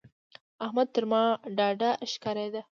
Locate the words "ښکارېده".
2.11-2.61